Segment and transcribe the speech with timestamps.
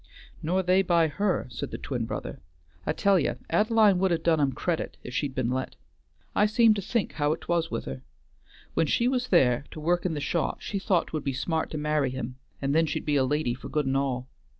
[0.41, 2.39] "Nor they by her," said the twin brother.
[2.87, 5.75] "I tell ye Ad'line would have done 'em credit if she'd been let.
[6.35, 8.01] I seem to think how't was with her;
[8.73, 11.69] when she was there to work in the shop she thought 't would be smart
[11.69, 14.27] to marry him and then she'd be a lady for good and all.